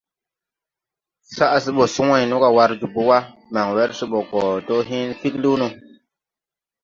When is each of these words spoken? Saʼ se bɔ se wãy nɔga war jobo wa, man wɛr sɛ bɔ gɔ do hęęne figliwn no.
Saʼ 1.35 1.53
se 1.63 1.69
bɔ 1.77 1.83
se 1.93 2.01
wãy 2.09 2.23
nɔga 2.27 2.49
war 2.55 2.71
jobo 2.79 3.01
wa, 3.09 3.19
man 3.51 3.67
wɛr 3.75 3.89
sɛ 3.97 4.05
bɔ 4.11 4.19
gɔ 4.29 4.39
do 4.67 4.75
hęęne 4.87 5.17
figliwn 5.21 5.59
no. 5.61 5.67